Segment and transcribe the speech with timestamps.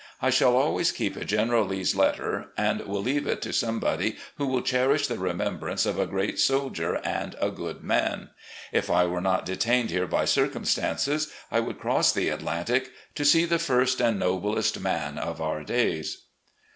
[0.19, 4.63] I shall always keep General Lee's letter, and will leave it to somebody who will
[4.63, 8.31] cherish the remembrance of a great soldier and a good man.
[8.71, 13.23] If I were not detained here by circum stances, I would cross the Atlantic to
[13.23, 16.23] see the first and noblest man of our days."